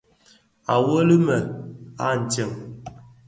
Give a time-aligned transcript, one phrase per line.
[0.73, 1.37] À weli më
[2.05, 2.55] a ntseng.